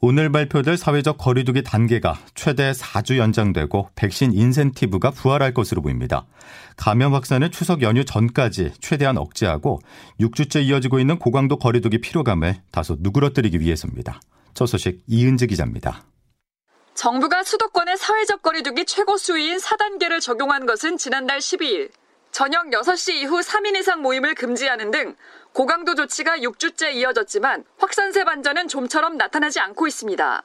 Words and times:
오늘 0.00 0.30
발표될 0.30 0.76
사회적 0.76 1.18
거리두기 1.18 1.62
단계가 1.62 2.18
최대 2.34 2.72
4주 2.72 3.16
연장되고 3.16 3.90
백신 3.94 4.32
인센티브가 4.32 5.10
부활할 5.10 5.54
것으로 5.54 5.82
보입니다. 5.82 6.26
감염 6.76 7.14
확산을 7.14 7.50
추석 7.50 7.82
연휴 7.82 8.04
전까지 8.04 8.72
최대한 8.80 9.16
억제하고 9.16 9.80
6주째 10.20 10.64
이어지고 10.64 10.98
있는 10.98 11.18
고강도 11.18 11.58
거리두기 11.58 12.00
피로감을 12.00 12.56
다소 12.70 12.96
누그러뜨리기 13.00 13.60
위해서입니다. 13.60 14.20
저 14.52 14.66
소식 14.66 15.02
이은지 15.06 15.46
기자입니다. 15.46 16.04
정부가 16.94 17.42
수도권의 17.42 17.96
사회적 17.96 18.42
거리두기 18.42 18.84
최고 18.84 19.16
수위인 19.16 19.58
4단계를 19.58 20.20
적용한 20.20 20.66
것은 20.66 20.96
지난달 20.96 21.38
12일 21.38 21.90
저녁 22.34 22.66
6시 22.66 23.12
이후 23.12 23.38
3인 23.38 23.76
이상 23.76 24.02
모임을 24.02 24.34
금지하는 24.34 24.90
등 24.90 25.14
고강도 25.52 25.94
조치가 25.94 26.38
6주째 26.38 26.92
이어졌지만 26.92 27.64
확산세 27.78 28.24
반전은 28.24 28.66
좀처럼 28.66 29.16
나타나지 29.16 29.60
않고 29.60 29.86
있습니다. 29.86 30.42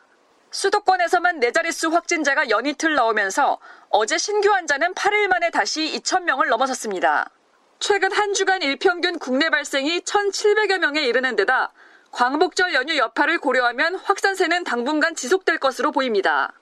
수도권에서만 0.52 1.40
네 1.40 1.52
자릿수 1.52 1.90
확진자가 1.90 2.52
연이틀 2.52 2.94
나오면서 2.94 3.58
어제 3.90 4.20
신규 4.20 4.52
환자는 4.52 4.94
8일 4.94 5.30
만에 5.30 5.50
다시 5.50 6.00
2,000명을 6.00 6.50
넘어섰습니다. 6.50 7.32
최근 7.80 8.12
한 8.12 8.36
주간 8.36 8.62
일평균 8.62 9.18
국내 9.18 9.50
발생이 9.50 10.02
1,700여 10.02 10.78
명에 10.78 11.02
이르는 11.02 11.36
데다 11.38 11.74
광복절 12.12 12.76
연휴 12.76 12.98
여파를 12.98 13.40
고려하면 13.40 13.96
확산세는 13.96 14.64
당분간 14.64 15.16
지속될 15.16 15.58
것으로 15.58 15.92
보입니다. 15.92 16.54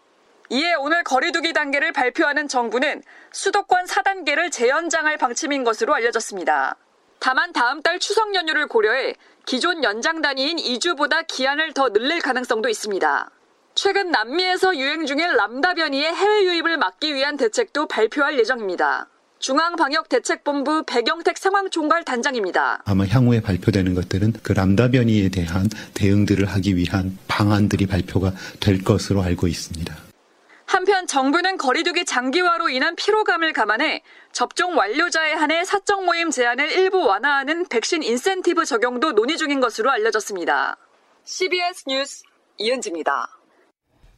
이에 0.50 0.76
오늘 0.76 1.04
거리두기 1.04 1.54
단계를 1.54 1.92
발표하는 1.92 2.48
정부는 2.48 3.04
수도권 3.32 3.86
4단계를 3.86 4.52
재연장할 4.52 5.18
방침인 5.18 5.64
것으로 5.64 5.94
알려졌습니다. 5.94 6.76
다만 7.20 7.52
다음 7.52 7.82
달 7.82 8.00
추석 8.00 8.34
연휴를 8.34 8.68
고려해 8.68 9.16
기존 9.46 9.84
연장 9.84 10.22
단위인 10.22 10.58
2주보다 10.58 11.26
기한을 11.28 11.74
더 11.74 11.90
늘릴 11.92 12.22
가능성도 12.22 12.70
있습니다. 12.70 13.30
최근 13.76 14.12
남미에서 14.12 14.76
유행 14.78 15.06
중인 15.06 15.36
람다 15.36 15.74
변이의 15.76 16.16
해외 16.16 16.44
유입을 16.46 16.78
막기 16.78 17.14
위한 17.14 17.38
대책도 17.38 17.88
발표할 17.88 18.40
예정입니다. 18.40 19.08
중앙방역대책본부 19.40 20.84
배경택 20.88 21.38
상황총괄 21.38 22.04
단장입니다. 22.04 22.82
아마 22.86 23.06
향후에 23.06 23.42
발표되는 23.42 23.94
것들은 23.94 24.34
그 24.42 24.54
람다 24.54 24.90
변이에 24.90 25.30
대한 25.30 25.70
대응들을 25.94 26.46
하기 26.46 26.76
위한 26.76 27.18
방안들이 27.28 27.86
발표가 27.86 28.34
될 28.60 28.84
것으로 28.84 29.22
알고 29.22 29.48
있습니다. 29.48 30.07
한편 30.68 31.08
정부는 31.08 31.58
거리두기 31.58 32.04
장기화로 32.04 32.68
인한 32.70 32.96
피로감을 32.96 33.54
감안해 33.54 34.04
접종 34.34 34.78
완료자에 34.78 35.34
한해 35.34 35.64
사적 35.64 36.04
모임 36.04 36.30
제한을 36.30 36.72
일부 36.74 37.06
완화하는 37.06 37.68
백신 37.68 38.04
인센티브 38.04 38.66
적용도 38.66 39.14
논의 39.14 39.38
중인 39.38 39.62
것으로 39.62 39.90
알려졌습니다. 39.90 40.78
CBS 41.24 41.86
뉴스 41.88 42.24
이은지입니다. 42.58 43.37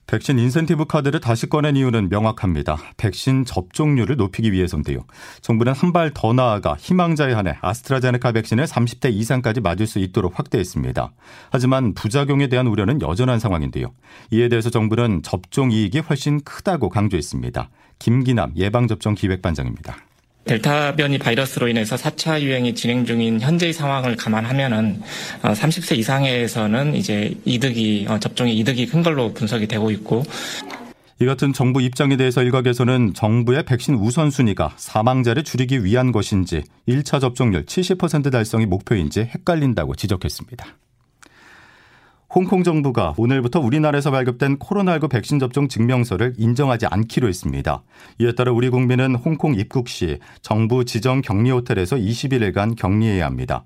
백신 0.09 0.39
인센티브 0.39 0.85
카드를 0.85 1.19
다시 1.19 1.47
꺼낸 1.47 1.75
이유는 1.75 2.09
명확합니다. 2.09 2.77
백신 2.97 3.45
접종률을 3.45 4.16
높이기 4.16 4.51
위해서인데요. 4.51 5.05
정부는 5.41 5.73
한 5.73 5.93
발 5.93 6.11
더 6.13 6.33
나아가 6.33 6.75
희망자에 6.79 7.33
한해 7.33 7.57
아스트라제네카 7.61 8.31
백신을 8.31 8.66
30대 8.66 9.13
이상까지 9.13 9.61
맞을 9.61 9.85
수 9.85 10.00
있도록 10.00 10.39
확대했습니다. 10.39 11.11
하지만 11.51 11.94
부작용에 11.94 12.47
대한 12.47 12.66
우려는 12.66 13.01
여전한 13.01 13.39
상황인데요. 13.39 13.91
이에 14.31 14.50
대해서 14.50 14.72
정부는 14.72 15.22
접종 15.22 15.72
이익이 15.72 16.00
훨씬 16.00 16.39
크다고 16.41 16.89
강조했습니다. 16.89 17.69
김기남 18.00 18.53
예방접종 18.55 19.13
기획반장입니다. 19.13 20.09
델타 20.49 20.95
변이 20.95 21.19
바이러스로 21.19 21.67
인해서 21.67 21.95
4차 21.95 22.41
유행이 22.41 22.73
진행 22.73 23.05
중인 23.05 23.39
현재의 23.39 23.71
상황을 23.71 24.15
감안하면은 24.15 24.99
30세 25.43 25.91
어, 25.91 25.95
이상에서는 25.95 26.95
이제 26.95 27.35
이득이 27.45 28.07
어, 28.09 28.17
접종의 28.17 28.57
이득이 28.57 28.87
큰 28.87 29.03
걸로 29.03 29.31
분석이 29.31 29.67
되고 29.67 29.91
있고 29.91 30.23
이 31.21 31.25
같은 31.27 31.53
정부 31.53 31.83
입장에 31.83 32.17
대해서 32.17 32.41
일각에서는 32.41 33.13
정부의 33.13 33.63
백신 33.63 33.93
우선순위가 33.93 34.73
사망자를 34.75 35.43
줄이기 35.43 35.83
위한 35.83 36.11
것인지 36.11 36.63
1차 36.87 37.21
접종률 37.21 37.66
70% 37.66 38.31
달성이 38.31 38.66
목표인지 38.66 39.19
헷갈린다고 39.19 39.93
지적했습니다. 39.93 40.66
홍콩 42.34 42.63
정부가 42.63 43.16
오늘부터 43.17 43.59
우리나라에서 43.59 44.12
발급된 44.12 44.59
코로나19 44.59 45.09
백신 45.09 45.40
접종 45.40 45.67
증명서를 45.67 46.35
인정하지 46.38 46.85
않기로 46.85 47.28
했습니다. 47.28 47.81
이에 48.19 48.34
따라 48.34 48.51
우리 48.51 48.69
국민은 48.69 49.16
홍콩 49.16 49.56
입국 49.56 49.90
시 49.90 50.19
정부 50.44 50.85
지정 50.85 51.22
격리 51.22 51.50
호텔에서 51.50 51.95
21일간 51.95 52.75
격리해야 52.75 53.25
합니다. 53.25 53.66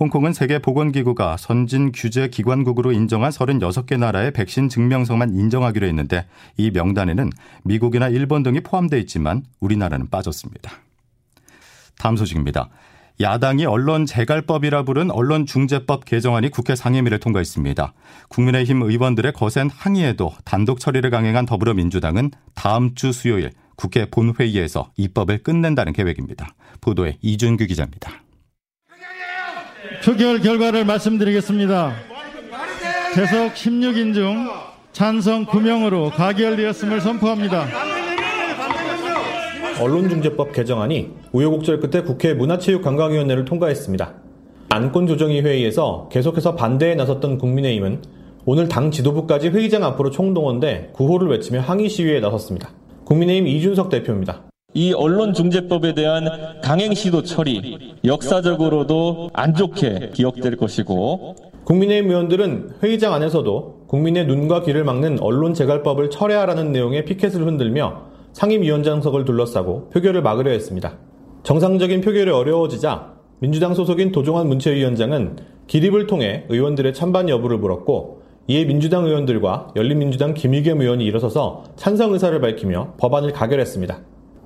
홍콩은 0.00 0.32
세계보건기구가 0.32 1.36
선진 1.36 1.92
규제 1.92 2.26
기관국으로 2.26 2.90
인정한 2.90 3.30
36개 3.30 3.96
나라의 3.96 4.32
백신 4.32 4.68
증명서만 4.68 5.32
인정하기로 5.32 5.86
했는데 5.86 6.26
이 6.56 6.72
명단에는 6.72 7.30
미국이나 7.62 8.08
일본 8.08 8.42
등이 8.42 8.62
포함되어 8.62 8.98
있지만 9.00 9.44
우리나라는 9.60 10.10
빠졌습니다. 10.10 10.72
다음 11.96 12.16
소식입니다. 12.16 12.70
야당이 13.20 13.66
언론 13.66 14.06
재갈법이라 14.06 14.84
부른 14.84 15.10
언론중재법 15.10 16.06
개정안이 16.06 16.48
국회 16.48 16.74
상임위를 16.74 17.20
통과했습니다. 17.20 17.92
국민의힘 18.28 18.82
의원들의 18.82 19.32
거센 19.34 19.68
항의에도 19.68 20.32
단독 20.44 20.80
처리를 20.80 21.10
강행한 21.10 21.44
더불어민주당은 21.44 22.30
다음 22.54 22.94
주 22.94 23.12
수요일 23.12 23.50
국회 23.76 24.06
본회의에서 24.06 24.90
입법을 24.96 25.42
끝낸다는 25.42 25.92
계획입니다. 25.92 26.54
보도에 26.80 27.18
이준규 27.20 27.66
기자입니다. 27.66 28.22
표결 30.02 30.40
결과를 30.40 30.86
말씀드리겠습니다. 30.86 31.94
재석 33.14 33.54
16인 33.54 34.14
중 34.14 34.48
찬성 34.92 35.44
9명으로 35.44 36.14
가결되었음을 36.14 37.00
선포합니다. 37.00 37.99
언론중재법 39.80 40.52
개정안이 40.52 41.08
우여곡절 41.32 41.80
끝에 41.80 42.02
국회 42.02 42.34
문화체육관광위원회를 42.34 43.46
통과했습니다. 43.46 44.14
안건조정위 44.68 45.40
회의에서 45.40 46.08
계속해서 46.12 46.54
반대에 46.54 46.94
나섰던 46.94 47.38
국민의힘은 47.38 48.02
오늘 48.44 48.68
당 48.68 48.90
지도부까지 48.90 49.48
회의장 49.48 49.82
앞으로 49.84 50.10
총동원돼 50.10 50.90
구호를 50.92 51.28
외치며 51.28 51.60
항의 51.60 51.88
시위에 51.88 52.20
나섰습니다. 52.20 52.70
국민의힘 53.04 53.48
이준석 53.48 53.88
대표입니다. 53.88 54.42
이 54.74 54.92
언론중재법에 54.92 55.94
대한 55.94 56.28
강행 56.62 56.94
시도 56.94 57.22
처리, 57.22 57.96
역사적으로도 58.04 59.30
안 59.32 59.54
좋게 59.54 60.10
기억될 60.14 60.56
것이고 60.56 61.34
국민의힘 61.64 62.10
의원들은 62.10 62.70
회의장 62.82 63.14
안에서도 63.14 63.86
국민의 63.88 64.26
눈과 64.26 64.62
귀를 64.62 64.84
막는 64.84 65.18
언론 65.20 65.54
재갈법을 65.54 66.10
철회하라는 66.10 66.70
내용의 66.70 67.04
피켓을 67.04 67.44
흔들며 67.46 68.09
상임위원장석을 68.32 69.24
둘러싸고 69.24 69.90
표결을 69.90 70.22
막으려 70.22 70.50
했습니다. 70.50 70.98
정상적인 71.42 72.00
표결이 72.00 72.30
어려워지자 72.30 73.14
민주당 73.40 73.74
소속인 73.74 74.12
도종환 74.12 74.48
문체위원장은 74.48 75.36
기립을 75.66 76.06
통해 76.06 76.44
의원들의 76.48 76.92
찬반 76.94 77.28
여부를 77.28 77.58
물었고 77.58 78.22
이에 78.48 78.64
민주당 78.64 79.06
의원들과 79.06 79.74
열린민주당 79.76 80.34
김의겸 80.34 80.80
의원이 80.80 81.04
일어서서 81.04 81.64
찬성 81.76 82.12
의사를 82.12 82.38
밝히며 82.40 82.94
법안을 82.98 83.32
가결했습니다. 83.32 84.00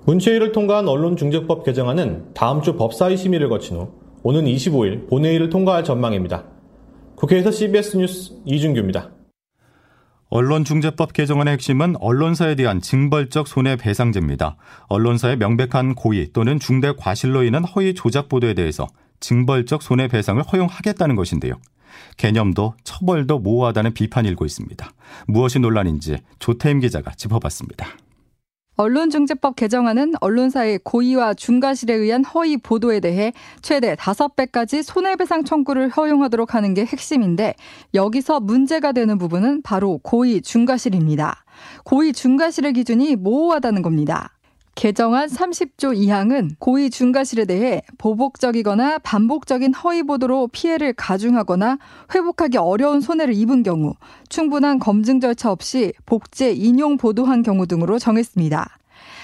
문체위를 0.05 0.53
통과한 0.53 0.87
언론중재법 0.87 1.65
개정안은 1.65 2.35
다음 2.35 2.61
주 2.61 2.77
법사위 2.77 3.17
심의를 3.17 3.49
거친 3.49 3.79
후 3.79 3.89
오는 4.23 4.45
25일 4.45 5.09
본회의를 5.09 5.49
통과할 5.49 5.83
전망입니다. 5.85 6.45
국회에서 7.15 7.51
CBS 7.51 7.97
뉴스 7.97 8.35
이준규입니다. 8.45 9.14
언론중재법 10.31 11.13
개정안의 11.13 11.53
핵심은 11.55 11.97
언론사에 12.01 12.55
대한 12.55 12.81
징벌적 12.81 13.47
손해배상제입니다. 13.47 14.57
언론사의 14.89 15.37
명백한 15.37 15.95
고의 15.95 16.31
또는 16.33 16.59
중대 16.59 16.93
과실로 16.97 17.45
인한 17.45 17.65
허위 17.65 17.95
조작 17.95 18.29
보도에 18.29 18.55
대해서 18.55 18.87
징벌적 19.21 19.83
손해배상을 19.83 20.43
허용하겠다는 20.43 21.17
것인데요. 21.17 21.55
개념도 22.17 22.75
처벌도 22.85 23.39
모호하다는 23.39 23.95
비판이 23.95 24.29
일고 24.29 24.45
있습니다. 24.45 24.91
무엇이 25.27 25.59
논란인지 25.59 26.19
조태임 26.39 26.81
기자가 26.81 27.13
짚어봤습니다. 27.13 28.04
언론중재법 28.77 29.55
개정안은 29.57 30.15
언론사의 30.21 30.81
고의와 30.83 31.35
중과실에 31.35 31.95
의한 31.95 32.25
허위 32.25 32.57
보도에 32.57 33.01
대해 33.01 33.33
최대 33.63 33.95
5배까지 33.95 34.83
손해배상 34.83 35.45
청구를 35.45 35.91
허용하도록 35.91 36.55
하는 36.55 36.75
게 36.75 36.85
핵심인데 36.85 37.55
여기서 37.95 38.41
문제가 38.41 38.93
되는 38.93 39.17
부분은 39.19 39.63
바로 39.63 39.99
고의 39.99 40.43
중과실입니다. 40.43 41.45
고의 41.85 42.13
중과실의 42.13 42.73
기준이 42.73 43.17
모호하다는 43.17 43.83
겁니다. 43.83 44.34
개정안 44.75 45.29
30조 45.29 45.97
2항은 45.97 46.57
고의 46.59 46.91
중과실에 46.91 47.45
대해 47.45 47.83
보복적이거나 47.99 48.99
반복적인 48.99 49.73
허위 49.75 50.03
보도로 50.03 50.49
피해를 50.49 50.93
가중하거나 50.93 51.79
회복하기 52.15 52.59
어려운 52.59 53.01
손해를 53.01 53.35
입은 53.35 53.63
경우 53.63 53.95
충분한 54.29 54.81
검증 54.81 55.21
절차 55.21 55.51
없이 55.51 55.93
복제 56.07 56.53
인용 56.53 56.97
보도한 56.97 57.43
경우 57.43 57.67
등으로 57.67 57.99
정했습니다. 57.99 58.79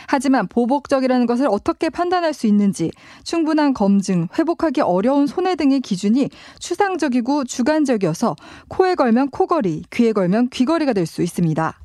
하지만 0.06 0.48
보복적이라는 0.48 1.26
것을 1.26 1.46
어떻게 1.48 1.88
판단할 1.88 2.32
수 2.32 2.46
있는지 2.46 2.90
충분한 3.22 3.74
검증, 3.74 4.28
회복하기 4.38 4.80
어려운 4.80 5.26
손해 5.26 5.54
등의 5.54 5.80
기준이 5.80 6.28
추상적이고 6.58 7.44
주관적이어서 7.44 8.34
코에 8.68 8.94
걸면 8.94 9.30
코걸이, 9.30 9.84
귀에 9.90 10.12
걸면 10.12 10.48
귀걸이가 10.50 10.92
될 10.92 11.06
수 11.06 11.22
있습니다. 11.22 11.78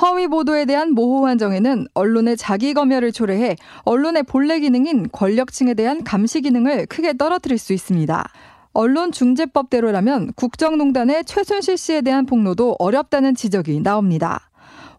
허위 0.00 0.26
보도에 0.26 0.64
대한 0.64 0.92
모호 0.92 1.26
한 1.26 1.38
정에는 1.38 1.86
언론의 1.94 2.36
자기 2.36 2.74
검열을 2.74 3.12
초래해 3.12 3.56
언론의 3.84 4.24
본래 4.24 4.58
기능인 4.58 5.08
권력층에 5.12 5.74
대한 5.74 6.02
감시 6.02 6.40
기능을 6.40 6.86
크게 6.86 7.16
떨어뜨릴 7.16 7.58
수 7.58 7.72
있습니다. 7.72 8.24
언론중재법대로라면 8.72 10.32
국정농단의 10.34 11.24
최순실 11.24 11.76
씨에 11.76 12.00
대한 12.00 12.26
폭로도 12.26 12.76
어렵다는 12.78 13.34
지적이 13.36 13.80
나옵니다. 13.80 14.50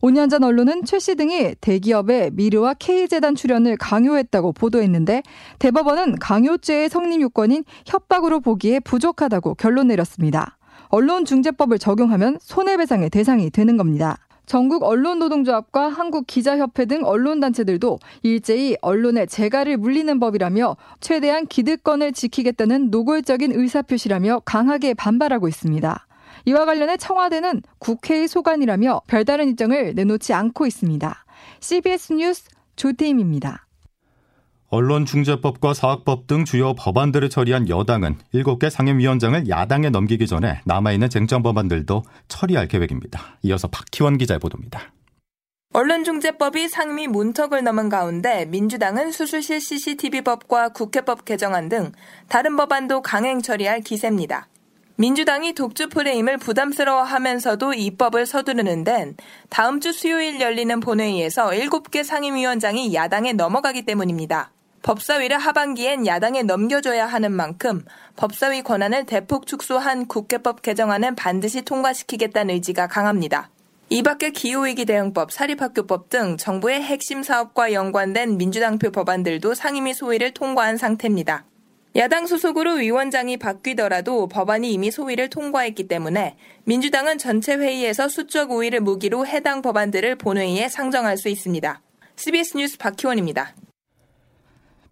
5년 0.02 0.30
전 0.30 0.44
언론은 0.44 0.86
최 0.86 1.00
씨 1.00 1.16
등이 1.16 1.56
대기업의 1.60 2.32
미르와 2.34 2.76
K재단 2.76 3.36
출연을 3.36 3.76
강요했다고 3.78 4.54
보도했는데 4.54 5.24
대법원은 5.60 6.20
강요죄의 6.20 6.90
성립 6.90 7.22
요건인 7.22 7.64
협박으로 7.86 8.40
보기에 8.40 8.80
부족하다고 8.80 9.56
결론 9.56 9.88
내렸습니다. 9.88 10.58
언론중재법을 10.90 11.80
적용하면 11.80 12.38
손해배상의 12.42 13.10
대상이 13.10 13.50
되는 13.50 13.78
겁니다. 13.78 14.18
전국 14.46 14.84
언론노동조합과 14.84 15.90
한국기자협회 15.90 16.86
등 16.86 17.04
언론단체들도 17.04 18.00
일제히 18.24 18.76
언론의 18.82 19.28
재갈을 19.28 19.78
물리는 19.78 20.20
법이라며 20.20 20.78
최대한 21.00 21.48
기득권을 21.48 22.14
지키겠다는 22.14 22.92
노골적인 22.92 23.52
의사표시라며 23.52 24.42
강하게 24.46 24.94
반발하고 24.94 25.48
있습니다. 25.48 26.08
이와 26.46 26.66
관련해 26.66 26.98
청와대는 26.98 27.64
국회의 27.80 28.28
소관이라며 28.28 29.02
별다른 29.08 29.50
입장을 29.50 29.94
내놓지 29.96 30.34
않고 30.34 30.68
있습니다. 30.68 31.26
CBS 31.60 32.14
뉴스 32.14 32.44
조태임입니다. 32.76 33.65
언론중재법과 34.70 35.74
사학법 35.74 36.28
등 36.28 36.44
주요 36.44 36.74
법안들을 36.74 37.30
처리한 37.30 37.70
여당은 37.70 38.18
7개 38.34 38.70
상임위원장을 38.70 39.48
야당에 39.48 39.90
넘기기 39.90 40.28
전에 40.28 40.62
남아있는 40.66 41.10
쟁점 41.10 41.44
법안들도 41.44 42.04
처리할 42.28 42.68
계획입니다. 42.68 43.38
이어서 43.44 43.68
박희원 43.68 44.18
기자의 44.18 44.40
보도입니다. 44.40 44.92
언론중재법이 45.74 46.70
상임위 46.70 47.08
문턱을 47.08 47.62
넘은 47.62 47.90
가운데 47.90 48.46
민주당은 48.46 49.12
수술실 49.12 49.60
CCTV법과 49.60 50.70
국회법 50.70 51.26
개정안 51.26 51.68
등 51.68 51.92
다른 52.30 52.56
법안도 52.56 53.02
강행 53.02 53.42
처리할 53.42 53.82
기세입니다. 53.82 54.48
민주당이 54.98 55.54
독주 55.54 55.90
프레임을 55.90 56.38
부담스러워하면서도 56.38 57.74
입법을 57.74 58.26
서두르는 58.26 58.86
데는 58.86 59.18
다음 59.50 59.82
주 59.82 59.92
수요일 59.92 60.40
열리는 60.40 60.80
본회의에서 60.80 61.50
7개 61.50 62.06
상임위원장이 62.06 62.94
야당에 62.94 63.34
넘어가기 63.34 63.84
때문입니다. 63.84 64.55
법사위를 64.86 65.40
하반기엔 65.40 66.06
야당에 66.06 66.44
넘겨줘야 66.44 67.08
하는 67.08 67.32
만큼 67.32 67.84
법사위 68.18 68.62
권한을 68.62 69.08
대폭 69.08 69.48
축소한 69.48 70.06
국회법 70.06 70.62
개정안은 70.62 71.16
반드시 71.16 71.64
통과시키겠다는 71.64 72.54
의지가 72.54 72.86
강합니다. 72.86 73.50
이 73.90 74.04
밖에 74.04 74.30
기후위기 74.30 74.86
대응법, 74.86 75.32
사립학교법 75.32 76.10
등 76.10 76.38
정부의 76.38 76.84
핵심 76.84 77.24
사업과 77.24 77.74
연관된 77.74 78.38
민주당표 78.38 78.92
법안들도 78.92 79.56
상임위 79.56 79.96
소위를 79.96 80.36
통과한 80.36 80.78
상태입니다. 80.78 81.46
야당 81.96 82.28
소속으로 82.28 82.74
위원장이 82.74 83.38
바뀌더라도 83.38 84.28
법안이 84.28 84.72
이미 84.72 84.92
소위를 84.92 85.32
통과했기 85.32 85.88
때문에 85.88 86.38
민주당은 86.66 87.18
전체 87.18 87.56
회의에서 87.56 88.08
수적 88.08 88.52
우위를 88.52 88.82
무기로 88.82 89.26
해당 89.26 89.64
법안들을 89.64 90.18
본회의에 90.18 90.70
상정할 90.70 91.18
수 91.18 91.30
있습니다. 91.30 91.82
CBS 92.18 92.58
뉴스 92.58 92.78
박희원입니다. 92.78 93.56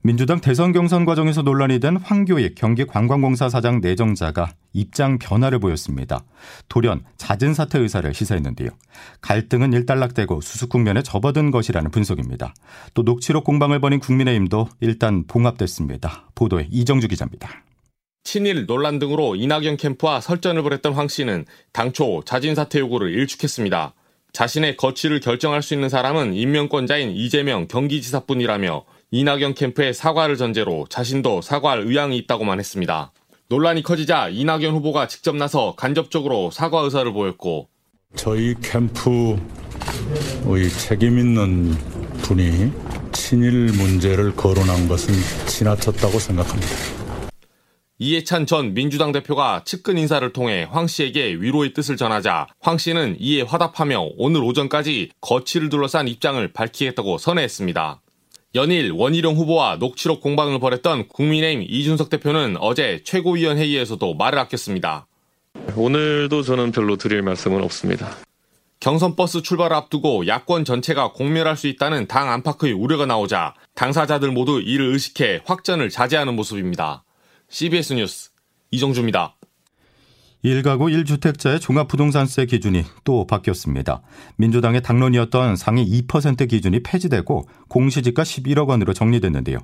민주당 0.06 0.42
대선 0.42 0.74
경선 0.74 1.06
과정에서 1.06 1.44
논란이 1.44 1.80
된 1.80 1.96
황교익 1.96 2.56
경기관광공사 2.56 3.48
사장 3.48 3.80
내정자가 3.80 4.52
입장 4.74 5.18
변화를 5.18 5.60
보였습니다. 5.60 6.26
돌연 6.68 7.06
잦은 7.16 7.54
사퇴 7.54 7.80
의사를 7.80 8.14
시사했는데요. 8.14 8.68
갈등은 9.22 9.72
일단락되고 9.72 10.42
수습 10.42 10.68
국면에 10.68 11.02
접어든 11.04 11.52
것이라는 11.52 11.90
분석입니다. 11.90 12.54
또 12.94 13.04
녹취록 13.04 13.46
공방을 13.46 13.80
벌인 13.80 14.02
국민의힘도 14.02 14.68
일단 14.82 15.24
봉합됐습니다. 15.26 16.32
보도에 16.36 16.68
이정주 16.70 17.08
기자입니다. 17.08 17.64
친일 18.26 18.66
논란 18.66 19.00
등으로 19.00 19.38
이낙연 19.38 19.78
캠프와 19.78 20.20
설전을 20.20 20.64
벌였던 20.64 20.92
황 20.92 21.08
씨는 21.08 21.46
당초 21.72 22.22
자진 22.26 22.56
사퇴 22.56 22.80
요구를 22.80 23.14
일축했습니다. 23.14 23.94
자신의 24.34 24.76
거취를 24.76 25.22
결정할 25.22 25.62
수 25.62 25.74
있는 25.74 25.88
사람은 25.88 26.34
임명권자인 26.34 27.12
이재명 27.12 27.68
경기지사뿐이라며 27.70 28.84
이낙연 29.16 29.54
캠프의 29.54 29.94
사과를 29.94 30.38
전제로 30.38 30.88
자신도 30.90 31.44
사과할 31.44 31.82
의향이 31.82 32.18
있다고만 32.18 32.58
했습니다. 32.58 33.12
논란이 33.48 33.84
커지자 33.84 34.30
이낙연 34.30 34.74
후보가 34.74 35.08
직접 35.08 35.36
나서 35.36 35.76
간접적으로 35.76 36.50
사과 36.50 36.80
의사를 36.80 37.14
보였고 37.14 37.70
저희 38.16 38.56
캠프의 38.64 39.38
책임 40.80 41.20
있는 41.20 41.76
분이 42.24 42.72
친일 43.12 43.72
문제를 43.74 44.36
거론한 44.36 44.88
것은 44.88 45.14
지나쳤다고 45.46 46.18
생각합니다. 46.18 46.72
이해찬 48.00 48.48
전 48.48 48.74
민주당 48.74 49.12
대표가 49.12 49.62
측근 49.64 50.00
인사를 50.00 50.34
통해 50.34 50.68
황 50.68 50.88
씨에게 50.88 51.36
위로의 51.36 51.74
뜻을 51.74 51.98
전하자 51.98 52.48
황 52.60 52.80
씨는 52.80 53.18
이에 53.20 53.44
화답하며 53.44 54.10
오늘 54.18 54.44
오전까지 54.44 55.12
거취를 55.22 55.70
둘러싼 55.70 56.08
입장을 56.08 56.52
밝히겠다고 56.52 57.20
선회했습니다. 57.20 58.02
연일 58.56 58.92
원희룡 58.92 59.36
후보와 59.36 59.78
녹취록 59.78 60.22
공방을 60.22 60.60
벌였던 60.60 61.08
국민의힘 61.08 61.66
이준석 61.68 62.12
대표는 62.12 62.58
어제 62.60 63.02
최고위원 63.04 63.58
회의에서도 63.58 64.14
말을 64.14 64.38
아꼈습니다. 64.38 65.08
오늘도 65.76 66.44
저는 66.44 66.72
별로 66.72 66.96
드릴 66.96 67.24
말씀은 67.24 67.64
없습니다. 67.64 68.12
경선 68.80 69.16
버스 69.16 69.42
출발을 69.42 69.76
앞두고 69.76 70.28
야권 70.28 70.66
전체가 70.66 71.14
공멸할 71.14 71.58
수 71.58 71.66
있다는 71.68 72.08
당 72.08 72.30
안팎의 72.30 72.74
우려가 72.74 73.08
나오자 73.08 73.56
당사자들 73.74 74.30
모두 74.30 74.62
이를 74.62 74.86
의식해 74.94 75.42
확전을 75.46 75.90
자제하는 75.90 76.36
모습입니다. 76.36 77.04
CBS 77.50 77.94
뉴스 77.94 78.30
이정주입니다. 78.70 79.36
1가구 80.44 80.92
1주택자의 80.92 81.62
종합부동산세 81.62 82.46
기준이 82.48 82.84
또 83.06 83.26
바뀌었습니다. 83.26 84.02
민주당의 84.36 84.82
당론이었던 84.82 85.56
상위 85.56 85.86
2% 86.02 86.50
기준이 86.50 86.84
폐지되고 86.84 87.48
공시지가 87.70 88.24
11억 88.24 88.68
원으로 88.68 88.94
정리됐는데요. 88.94 89.60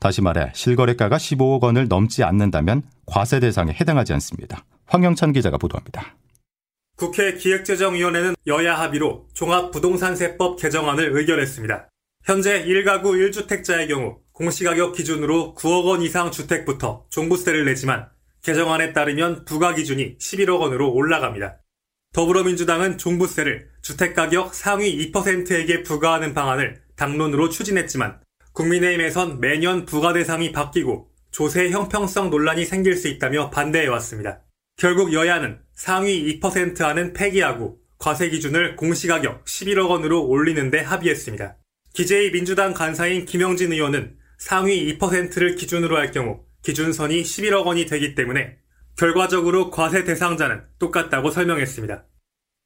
다시 0.00 0.22
말해 0.22 0.50
실거래가가 0.52 1.18
15억 1.18 1.62
원을 1.62 1.86
넘지 1.86 2.24
않는다면 2.24 2.82
과세 3.06 3.38
대상에 3.38 3.72
해당하지 3.72 4.12
않습니다. 4.14 4.64
황영찬 4.86 5.32
기자가 5.32 5.56
보도합니다. 5.56 6.16
국회 6.96 7.34
기획재정위원회는 7.34 8.34
여야 8.48 8.78
합의로 8.78 9.28
종합부동산세법 9.34 10.58
개정안을 10.58 11.16
의결했습니다. 11.16 11.88
현재 12.24 12.64
1가구 12.64 13.30
1주택자의 13.30 13.88
경우 13.88 14.18
공시가격 14.32 14.96
기준으로 14.96 15.54
9억 15.56 15.84
원 15.84 16.02
이상 16.02 16.32
주택부터 16.32 17.04
종부세를 17.10 17.64
내지만 17.66 18.08
개정안에 18.44 18.92
따르면 18.92 19.46
부과 19.46 19.74
기준이 19.74 20.18
11억 20.18 20.60
원으로 20.60 20.92
올라갑니다. 20.92 21.62
더불어민주당은 22.12 22.98
종부세를 22.98 23.70
주택가격 23.80 24.54
상위 24.54 25.10
2%에게 25.10 25.82
부과하는 25.82 26.34
방안을 26.34 26.82
당론으로 26.94 27.48
추진했지만 27.48 28.20
국민의힘에선 28.52 29.40
매년 29.40 29.86
부과 29.86 30.12
대상이 30.12 30.52
바뀌고 30.52 31.08
조세 31.30 31.70
형평성 31.70 32.28
논란이 32.30 32.66
생길 32.66 32.96
수 32.96 33.08
있다며 33.08 33.48
반대해왔습니다. 33.50 34.42
결국 34.76 35.14
여야는 35.14 35.58
상위 35.72 36.38
2% 36.38 36.82
안은 36.82 37.14
폐기하고 37.14 37.78
과세 37.98 38.28
기준을 38.28 38.76
공시가격 38.76 39.46
11억 39.46 39.88
원으로 39.88 40.22
올리는데 40.22 40.80
합의했습니다. 40.80 41.56
기재위 41.94 42.30
민주당 42.30 42.74
간사인 42.74 43.24
김영진 43.24 43.72
의원은 43.72 44.18
상위 44.36 44.94
2%를 44.98 45.56
기준으로 45.56 45.96
할 45.96 46.10
경우 46.10 46.43
기준선이 46.64 47.22
11억 47.22 47.66
원이 47.66 47.86
되기 47.86 48.14
때문에 48.14 48.56
결과적으로 48.98 49.70
과세 49.70 50.04
대상자는 50.04 50.62
똑같다고 50.78 51.30
설명했습니다. 51.30 52.04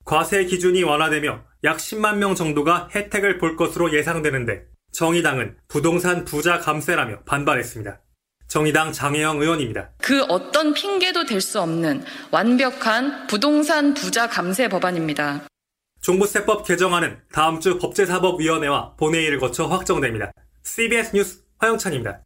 과세 0.04 0.44
기준이 0.44 0.82
완화되며 0.84 1.44
약 1.64 1.76
10만 1.78 2.16
명 2.16 2.34
정도가 2.34 2.88
혜택을 2.94 3.38
볼 3.38 3.56
것으로 3.56 3.92
예상되는데 3.92 4.66
정의당은 4.92 5.56
부동산 5.68 6.24
부자 6.24 6.58
감세라며 6.60 7.24
반발했습니다. 7.24 8.00
정의당 8.46 8.92
장혜영 8.92 9.42
의원입니다. 9.42 9.90
그 10.00 10.22
어떤 10.24 10.72
핑계도 10.72 11.26
될 11.26 11.42
수 11.42 11.60
없는 11.60 12.02
완벽한 12.30 13.26
부동산 13.26 13.92
부자 13.94 14.28
감세 14.28 14.68
법안입니다. 14.68 15.46
종부세법 16.00 16.66
개정안은 16.66 17.18
다음 17.32 17.60
주 17.60 17.78
법제사법위원회와 17.78 18.94
본회의를 18.96 19.38
거쳐 19.40 19.66
확정됩니다. 19.66 20.30
CBS 20.62 21.14
뉴스 21.14 21.42
화영찬입니다. 21.58 22.22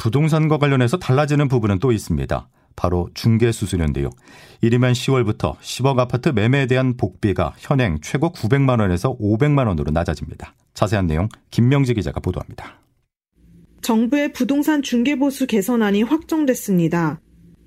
부동산과 0.00 0.56
관련해서 0.56 0.98
달라지는 0.98 1.48
부분은 1.48 1.78
또 1.78 1.92
있습니다. 1.92 2.48
바로 2.74 3.10
중개수수료인데요. 3.12 4.08
이르면 4.62 4.94
10월부터 4.94 5.58
10억 5.58 5.98
아파트 5.98 6.30
매매에 6.30 6.66
대한 6.66 6.96
복비가 6.96 7.52
현행 7.58 7.98
최고 8.00 8.32
900만 8.32 8.80
원에서 8.80 9.14
500만 9.18 9.66
원으로 9.66 9.90
낮아집니다. 9.90 10.54
자세한 10.72 11.06
내용 11.06 11.28
김명지 11.50 11.92
기자가 11.92 12.18
보도합니다. 12.20 12.80
정부의 13.82 14.32
부동산 14.32 14.80
중개보수 14.80 15.46
개선안이 15.46 16.02
확정됐습니다. 16.04 17.20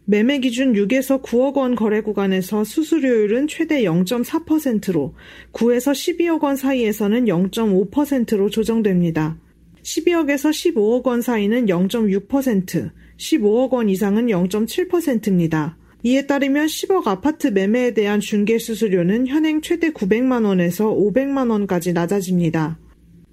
매매 0.06 0.40
기준 0.40 0.74
6에서 0.74 1.22
9억 1.22 1.58
원 1.58 1.76
거래 1.76 2.02
구간에서 2.02 2.64
수수료율은 2.64 3.48
최대 3.48 3.84
0.4%로 3.84 5.14
9에서 5.54 5.92
12억 5.92 6.42
원 6.42 6.56
사이에서는 6.56 7.26
0.5%로 7.26 8.50
조정됩니다. 8.50 9.38
12억에서 9.84 10.50
15억 10.50 11.06
원 11.06 11.22
사이는 11.22 11.66
0.6%, 11.68 12.92
15억 13.18 13.72
원 13.72 13.90
이상은 13.90 14.28
0.7%입니다. 14.28 15.78
이에 16.04 16.26
따르면 16.26 16.68
10억 16.68 17.08
아파트 17.08 17.48
매매에 17.48 17.94
대한 17.94 18.20
중개 18.20 18.58
수수료는 18.58 19.28
현행 19.28 19.62
최대 19.62 19.92
900만 19.92 20.46
원에서 20.46 20.88
500만 20.94 21.50
원까지 21.50 21.94
낮아집니다. 21.94 22.78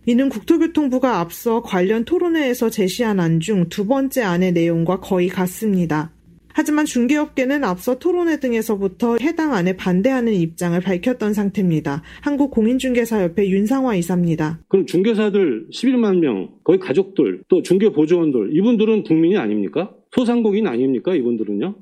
이는 0.07 0.29
국토교통부가 0.29 1.19
앞서 1.21 1.63
관련 1.63 2.05
토론회에서 2.05 2.71
제시한 2.71 3.21
안 3.21 3.41
중 3.41 3.69
두 3.69 3.87
번째 3.87 4.23
안의 4.23 4.53
내용과 4.53 5.01
거의 5.01 5.29
같습니다. 5.29 6.13
하지만 6.53 6.85
중개업계는 6.85 7.65
앞서 7.65 7.99
토론회 7.99 8.41
등에서부터 8.41 9.19
해당 9.21 9.55
안에 9.55 9.77
반대하는 9.77 10.33
입장을 10.33 10.79
밝혔던 10.81 11.35
상태입니다. 11.35 12.03
한국공인중개사협회 12.23 13.49
윤상화 13.49 13.95
이사입니다. 13.97 14.61
그럼 14.69 14.87
중개사들 14.87 15.67
11만 15.73 16.19
명, 16.19 16.51
거의 16.65 16.79
가족들, 16.79 17.43
또 17.49 17.63
중개보조원들, 17.63 18.57
이분들은 18.57 19.05
국민이 19.05 19.37
아닙니까? 19.37 19.91
소상공인 20.13 20.67
아닙니까? 20.67 21.15
이분들은요? 21.15 21.75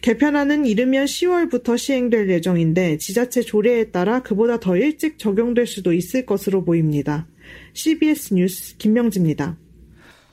개편안은 0.00 0.66
이르면 0.66 1.06
10월부터 1.06 1.76
시행될 1.76 2.30
예정인데 2.30 2.98
지자체 2.98 3.42
조례에 3.42 3.90
따라 3.90 4.22
그보다 4.22 4.60
더 4.60 4.76
일찍 4.76 5.18
적용될 5.18 5.66
수도 5.66 5.92
있을 5.92 6.24
것으로 6.26 6.64
보입니다. 6.64 7.26
CBS 7.72 8.34
뉴스 8.34 8.76
김명지입니다. 8.76 9.56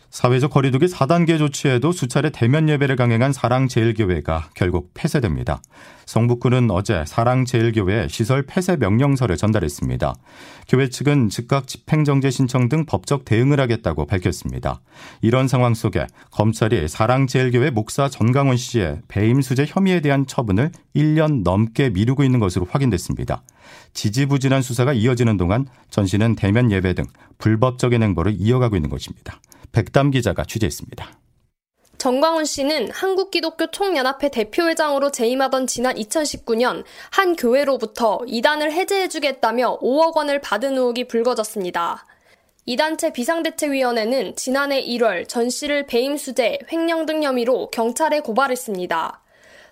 사회적 0.10 0.52
거리두기 0.52 0.88
4단계 0.88 1.38
조치에도 1.38 1.92
수차례 1.92 2.32
대면 2.32 2.68
예배를 2.68 2.96
강행한 2.96 3.32
사랑제일교회가 3.32 4.50
결국 4.56 4.92
폐쇄됩니다. 4.96 5.62
성북구는 6.08 6.72
어제 6.72 7.04
사랑제일교회 7.06 8.08
시설 8.08 8.44
폐쇄 8.44 8.76
명령서를 8.76 9.38
전달했습니다. 9.38 10.16
교회 10.68 10.90
측은 10.90 11.30
즉각 11.30 11.68
집행정지 11.68 12.32
신청 12.32 12.70
등 12.70 12.88
법적 12.88 13.24
대응을 13.24 13.60
하겠다고 13.60 14.08
밝혔습니다. 14.08 14.82
이런 15.22 15.48
상황 15.48 15.76
속에 15.76 16.08
검찰이 16.32 16.88
사랑제일교회 16.88 17.70
목사 17.70 18.10
전강원 18.10 18.58
씨의 18.58 19.02
배임 19.08 19.42
수재 19.42 19.66
혐의에 19.68 20.02
대한 20.02 20.26
처분을 20.26 20.72
1년 20.96 21.44
넘게 21.44 21.92
미루고 21.92 22.24
있는 22.24 22.40
것으로 22.40 22.66
확인됐습니다. 22.68 23.44
지지부진한 23.94 24.64
수사가 24.64 24.94
이어지는 24.94 25.38
동안 25.38 25.68
전 25.92 26.08
씨는 26.08 26.36
대면 26.36 26.72
예배 26.72 26.96
등 26.96 27.04
불법적인 27.38 28.02
행보를 28.02 28.36
이어가고 28.40 28.76
있는 28.76 28.90
것입니다. 28.90 29.40
백담 29.72 30.12
기자가 30.12 30.44
취재했습니다. 30.46 31.20
정광훈 31.98 32.46
씨는 32.46 32.92
한국기독교 32.92 33.72
총연합회 33.72 34.30
대표회장으로 34.30 35.12
재임하던 35.12 35.68
지난 35.68 35.96
2019년 35.96 36.86
한 37.12 37.36
교회로부터 37.36 38.22
이단을 38.26 38.72
해제해주겠다며 38.72 39.80
5억 39.80 40.16
원을 40.16 40.40
받은 40.40 40.78
의혹이 40.78 41.10
불거졌습니다. 41.10 42.06
이 42.66 42.78
단체 42.78 43.12
비상대책위원회는 43.12 44.38
지난해 44.38 44.82
1월 44.82 45.28
전 45.28 45.50
씨를 45.50 45.88
배임수재, 45.88 46.60
횡령 46.72 47.06
등 47.06 47.24
혐의로 47.24 47.70
경찰에 47.72 48.22
고발했습니다. 48.22 49.22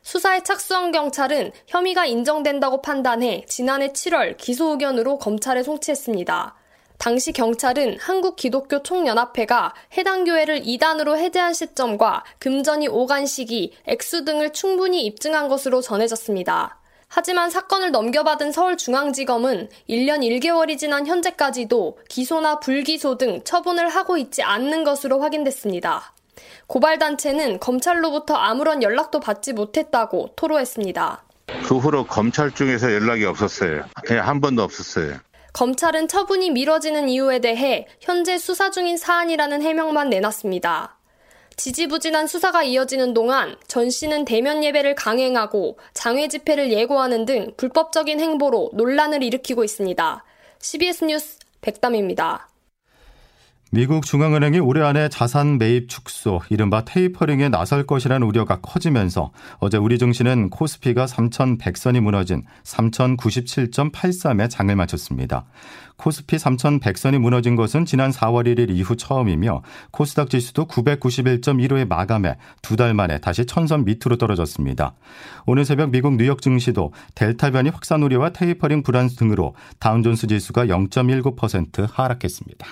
수사에 0.01 0.43
착수한 0.43 0.91
경찰은 0.91 1.51
혐의가 1.67 2.05
인정된다고 2.05 2.81
판단해 2.81 3.45
지난해 3.47 3.89
7월 3.89 4.35
기소 4.37 4.71
의견으로 4.71 5.17
검찰에 5.17 5.63
송치했습니다. 5.63 6.55
당시 6.97 7.31
경찰은 7.31 7.99
한국기독교 7.99 8.81
총연합회가 8.83 9.73
해당 9.97 10.23
교회를 10.23 10.61
이단으로 10.63 11.17
해제한 11.17 11.53
시점과 11.53 12.23
금전이 12.39 12.87
오간 12.87 13.25
시기, 13.25 13.73
액수 13.85 14.25
등을 14.25 14.51
충분히 14.51 15.05
입증한 15.05 15.47
것으로 15.47 15.81
전해졌습니다. 15.81 16.79
하지만 17.07 17.49
사건을 17.49 17.91
넘겨받은 17.91 18.51
서울중앙지검은 18.51 19.69
1년 19.89 20.19
1개월이 20.19 20.77
지난 20.77 21.07
현재까지도 21.07 21.99
기소나 22.09 22.59
불기소 22.59 23.17
등 23.17 23.41
처분을 23.43 23.87
하고 23.87 24.17
있지 24.17 24.43
않는 24.43 24.83
것으로 24.83 25.21
확인됐습니다. 25.21 26.13
고발단체는 26.67 27.59
검찰로부터 27.59 28.35
아무런 28.35 28.83
연락도 28.83 29.21
받지 29.21 29.53
못했다고 29.53 30.33
토로했습니다. 30.35 31.23
그 31.65 31.77
후로 31.77 32.05
검찰 32.05 32.51
중에서 32.51 32.93
연락이 32.93 33.23
없었어요. 33.25 33.85
그냥 34.05 34.27
한 34.27 34.41
번도 34.41 34.63
없었어요. 34.63 35.15
검찰은 35.57 36.07
처분이 36.07 36.51
미뤄지는 36.51 37.09
이유에 37.09 37.39
대해 37.39 37.87
현재 37.99 38.37
수사 38.37 38.69
중인 38.69 38.95
사안이라는 38.95 39.63
해명만 39.63 40.07
내놨습니다. 40.11 40.99
지지부진한 41.55 42.27
수사가 42.27 42.61
이어지는 42.61 43.15
동안 43.15 43.55
전 43.67 43.89
씨는 43.89 44.25
대면 44.25 44.63
예배를 44.63 44.93
강행하고 44.93 45.79
장외 45.95 46.27
집회를 46.27 46.71
예고하는 46.71 47.25
등 47.25 47.53
불법적인 47.57 48.19
행보로 48.19 48.69
논란을 48.73 49.23
일으키고 49.23 49.63
있습니다. 49.63 50.23
CBS 50.59 51.05
뉴스 51.05 51.39
백담입니다. 51.61 52.49
미국 53.69 54.05
중앙은행이 54.05 54.59
올해 54.59 54.81
안에 54.81 55.09
자산 55.09 55.57
매입 55.57 55.89
축소, 55.89 56.39
이른바 56.49 56.85
테이퍼링에 56.85 57.49
나설 57.49 57.85
것이라는 57.85 58.25
우려가 58.25 58.61
커지면서 58.61 59.31
어제 59.57 59.75
우리 59.77 59.97
증시는 59.97 60.49
코스피가 60.49 61.05
3,100선이 61.05 61.99
무너진 61.99 62.43
3,097.83에 62.63 64.49
장을 64.49 64.73
마쳤습니다. 64.73 65.45
코스피 65.97 66.37
3,100선이 66.37 67.17
무너진 67.17 67.57
것은 67.57 67.83
지난 67.83 68.11
4월 68.11 68.47
1일 68.47 68.69
이후 68.69 68.95
처음이며 68.95 69.63
코스닥 69.91 70.29
지수도 70.29 70.65
991.15에 70.67 71.85
마감해 71.87 72.37
두 72.61 72.77
달 72.77 72.93
만에 72.93 73.19
다시 73.19 73.45
천선 73.45 73.83
밑으로 73.83 74.15
떨어졌습니다. 74.17 74.93
오늘 75.45 75.65
새벽 75.65 75.89
미국 75.89 76.15
뉴욕 76.15 76.41
증시도 76.41 76.93
델타 77.15 77.51
변이 77.51 77.69
확산 77.69 78.01
우려와 78.01 78.29
테이퍼링 78.29 78.83
불안 78.83 79.09
등으로 79.09 79.55
다우존스 79.79 80.27
지수가 80.27 80.67
0.19% 80.67 81.89
하락했습니다. 81.91 82.65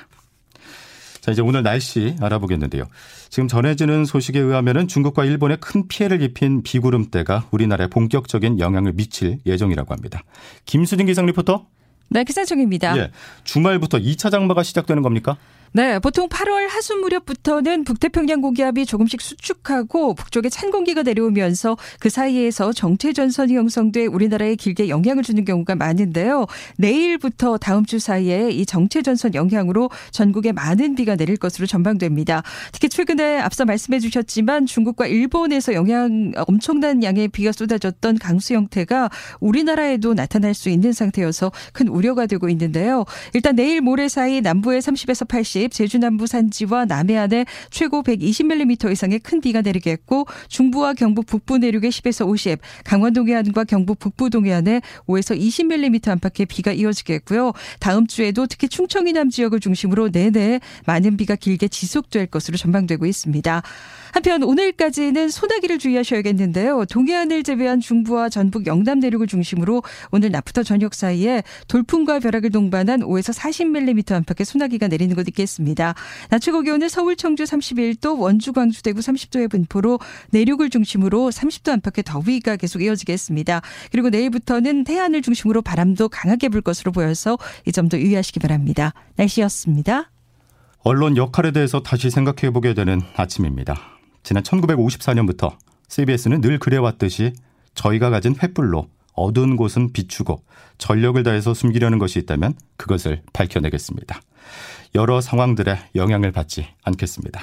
자, 1.25 1.31
이제 1.31 1.41
오늘 1.41 1.63
날씨 1.63 2.15
알아보겠는데요. 2.21 2.83
지금 3.29 3.47
전해지는 3.47 4.05
소식에 4.05 4.39
의하면 4.39 4.87
중국과 4.87 5.25
일본에 5.25 5.55
큰 5.55 5.87
피해를 5.87 6.21
입힌 6.21 6.61
비구름대가 6.61 7.47
우리나라에 7.49 7.87
본격적인 7.87 8.59
영향을 8.59 8.93
미칠 8.93 9.39
예정이라고 9.43 9.91
합니다. 9.91 10.23
김수진 10.65 11.07
기상 11.07 11.25
리포터. 11.25 11.65
네, 12.09 12.23
기상 12.25 12.45
중입니다. 12.45 12.95
예, 12.99 13.09
주말부터 13.43 13.97
2차 13.97 14.29
장마가 14.29 14.61
시작되는 14.61 15.01
겁니까? 15.01 15.35
네, 15.71 15.99
보통 15.99 16.29
8월 16.29 16.69
하순 16.69 17.01
무렵부터는 17.01 17.83
북태평양 17.83 18.39
고기압이 18.41 18.85
조금씩 18.85 19.19
수축하고 19.19 20.13
북쪽에 20.13 20.47
찬 20.47 20.71
공기가 20.71 21.03
내려오면서 21.03 21.75
그 21.99 22.09
사이에서 22.09 22.71
정체 22.71 23.11
전선이 23.11 23.55
형성돼 23.55 24.05
우리나라에 24.05 24.55
길게 24.55 24.87
영향을 24.87 25.23
주는 25.23 25.43
경우가 25.43 25.75
많은데요. 25.75 26.45
내일부터 26.77 27.57
다음 27.57 27.85
주 27.85 27.99
사이에 27.99 28.51
이 28.51 28.65
정체 28.65 29.01
전선 29.01 29.33
영향으로 29.35 29.89
전국에 30.11 30.53
많은 30.53 30.95
비가 30.95 31.15
내릴 31.15 31.35
것으로 31.35 31.67
전망됩니다. 31.67 32.43
특히 32.71 32.87
최근에 32.87 33.39
앞서 33.39 33.65
말씀해 33.65 33.99
주셨지만 33.99 34.65
중국과 34.67 35.07
일본에서 35.07 35.73
영향 35.73 36.31
엄청난 36.47 37.03
양의 37.03 37.27
비가 37.29 37.51
쏟아졌던 37.51 38.19
강수 38.19 38.53
형태가 38.53 39.09
우리나라에도 39.41 40.13
나타날 40.13 40.53
수 40.53 40.69
있는 40.69 40.93
상태여서 40.93 41.51
큰 41.73 41.89
우려가 41.89 42.27
되고 42.27 42.47
있는데요. 42.49 43.03
일단 43.33 43.55
내일 43.55 43.81
모레 43.81 44.07
사이 44.07 44.39
남부에 44.39 44.79
30에서 44.79 45.27
80 45.27 45.54
제주 45.71 45.97
남부 45.97 46.27
산지와 46.27 46.85
남해안에 46.85 47.45
최고 47.69 48.03
120mm 48.03 48.91
이상의 48.91 49.19
큰 49.19 49.39
비가 49.39 49.61
내리겠고 49.61 50.25
중부와 50.49 50.93
경북 50.93 51.25
북부 51.25 51.57
내륙에 51.57 51.89
10에서 51.89 52.27
50, 52.27 52.59
강원 52.83 53.13
동해안과 53.13 53.63
경북 53.63 53.99
북부 53.99 54.29
동해안에 54.29 54.81
5에서 55.07 55.39
20mm 55.39 56.09
안팎의 56.09 56.45
비가 56.47 56.73
이어지겠고요. 56.73 57.53
다음 57.79 58.07
주에도 58.07 58.45
특히 58.47 58.67
충청 58.67 59.07
이남 59.07 59.29
지역을 59.29 59.59
중심으로 59.59 60.09
내내 60.09 60.59
많은 60.85 61.15
비가 61.17 61.35
길게 61.35 61.69
지속될 61.69 62.27
것으로 62.27 62.57
전망되고 62.57 63.05
있습니다. 63.05 63.61
한편 64.11 64.43
오늘까지는 64.43 65.29
소나기를 65.29 65.79
주의하셔야겠는데요. 65.79 66.85
동해안을 66.85 67.43
제외한 67.43 67.79
중부와 67.79 68.29
전북 68.29 68.67
영남 68.67 68.99
내륙을 68.99 69.27
중심으로 69.27 69.83
오늘 70.11 70.31
낮부터 70.31 70.63
저녁 70.63 70.93
사이에 70.93 71.43
돌 71.67 71.85
돌풍과 71.85 72.19
벼락을 72.19 72.49
동반한 72.51 73.01
5에서 73.01 73.33
40mm 73.33 74.11
안팎의 74.11 74.45
소나기가 74.45 74.87
내리는 74.87 75.15
곳 75.15 75.27
있 75.27 75.44
겠습니다. 75.45 75.93
낮 76.29 76.39
최고 76.39 76.61
기온은 76.61 76.89
서울 76.89 77.15
청주 77.15 77.43
31도, 77.43 78.19
원주 78.19 78.53
광주 78.53 78.81
대구 78.83 78.99
30도의 78.99 79.49
분포로 79.49 79.99
내륙을 80.31 80.69
중심으로 80.69 81.29
30도 81.29 81.71
안팎의 81.71 82.03
더위가 82.03 82.57
계속 82.57 82.81
이어지겠습니다. 82.81 83.61
그리고 83.91 84.09
내일부터는 84.09 84.83
태안을 84.83 85.21
중심으로 85.21 85.61
바람도 85.61 86.09
강하게 86.09 86.49
불 86.49 86.61
것으로 86.61 86.91
보여서 86.91 87.37
이 87.65 87.71
점도 87.71 87.99
유의하시기 87.99 88.39
바랍니다. 88.39 88.93
날씨였습니다. 89.15 90.11
언론 90.79 91.17
역할에 91.17 91.51
대해서 91.51 91.81
다시 91.81 92.09
생각해 92.09 92.51
보게 92.51 92.73
되는 92.73 93.01
아침입니다. 93.15 93.75
지난 94.23 94.43
1954년부터 94.43 95.55
CBS는 95.87 96.41
늘 96.41 96.59
그래왔듯이 96.59 97.33
저희가 97.73 98.09
가진 98.09 98.35
횃불로 98.35 98.87
어두운 99.13 99.55
곳은 99.55 99.93
비추고 99.93 100.43
전력을 100.77 101.21
다해서 101.23 101.53
숨기려는 101.53 101.97
것이 101.97 102.19
있다면 102.19 102.53
그것을 102.77 103.21
밝혀내겠습니다. 103.33 104.19
여러 104.95 105.19
상황들에 105.19 105.77
영향을 105.95 106.31
받지 106.31 106.67
않겠습니다. 106.83 107.41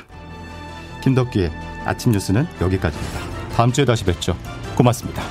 김덕기의 1.03 1.51
아침 1.85 2.13
뉴스는 2.13 2.47
여기까지입니다. 2.63 3.21
다음 3.55 3.71
주에 3.73 3.85
다시 3.85 4.05
뵙죠. 4.05 4.37
고맙습니다. 4.75 5.23